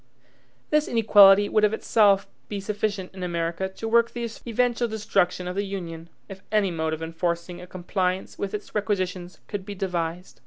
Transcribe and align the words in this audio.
This 0.71 0.87
inequality 0.87 1.47
would 1.47 1.63
of 1.63 1.73
itself 1.75 2.25
be 2.49 2.59
sufficient 2.59 3.13
in 3.13 3.21
America 3.21 3.69
to 3.69 3.87
work 3.87 4.09
the 4.09 4.27
eventual 4.47 4.87
destruction 4.87 5.47
of 5.47 5.55
the 5.55 5.63
Union, 5.63 6.09
if 6.27 6.41
any 6.51 6.71
mode 6.71 6.93
of 6.93 7.03
enforcing 7.03 7.61
a 7.61 7.67
compliance 7.67 8.35
with 8.35 8.55
its 8.55 8.73
requisitions 8.73 9.41
could 9.47 9.63
be 9.63 9.75
devised. 9.75 10.39